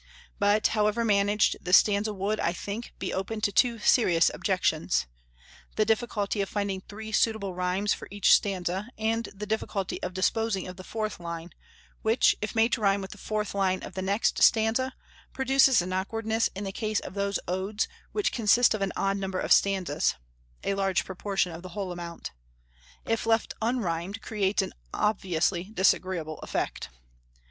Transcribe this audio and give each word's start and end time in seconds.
But, 0.39 0.65
however 0.69 1.05
managed, 1.05 1.57
this 1.61 1.77
stanza 1.77 2.11
would, 2.11 2.39
I 2.39 2.53
think, 2.53 2.91
be 2.97 3.13
open 3.13 3.39
to 3.41 3.51
two 3.51 3.77
serious 3.77 4.31
objections; 4.33 5.05
the 5.75 5.85
difficulty 5.85 6.41
of 6.41 6.49
finding 6.49 6.81
three 6.81 7.11
suitable 7.11 7.53
rhymes 7.53 7.93
for 7.93 8.07
each 8.09 8.33
stanza, 8.33 8.89
and 8.97 9.25
the 9.25 9.45
difficulty 9.45 10.01
of 10.01 10.15
disposing 10.15 10.67
of 10.67 10.77
the 10.77 10.83
fourth 10.83 11.19
line, 11.19 11.51
which, 12.01 12.35
if 12.41 12.55
made 12.55 12.73
to 12.73 12.81
rhyme 12.81 12.99
with 12.99 13.11
the 13.11 13.19
fourth 13.19 13.53
line 13.53 13.83
of 13.83 13.93
the 13.93 14.01
next 14.01 14.41
stanza, 14.41 14.95
produces 15.33 15.83
an 15.83 15.93
awkwardness 15.93 16.49
in 16.55 16.63
the 16.63 16.71
case 16.71 16.99
of 17.01 17.13
those 17.13 17.37
Odes 17.47 17.87
which 18.11 18.31
consist 18.31 18.73
of 18.73 18.81
an 18.81 18.91
odd 18.95 19.17
number 19.17 19.39
of 19.39 19.51
stanzas 19.53 20.15
(a 20.63 20.73
large 20.73 21.05
proportion 21.05 21.51
of 21.51 21.61
the 21.61 21.69
whole 21.77 21.91
amount), 21.91 22.31
if 23.05 23.27
left 23.27 23.53
unrhymed, 23.61 24.19
creates 24.23 24.63
an 24.63 24.73
obviously 24.95 25.65
disagreeable 25.65 26.39
effect. 26.39 26.89